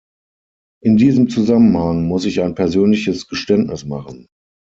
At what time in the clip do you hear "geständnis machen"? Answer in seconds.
3.27-4.25